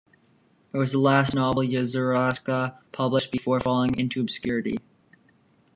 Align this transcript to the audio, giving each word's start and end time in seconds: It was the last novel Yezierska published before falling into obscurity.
It 0.73 0.79
was 0.79 0.93
the 0.93 0.97
last 0.97 1.35
novel 1.35 1.61
Yezierska 1.61 2.75
published 2.91 3.31
before 3.31 3.59
falling 3.59 3.99
into 3.99 4.19
obscurity. 4.19 4.79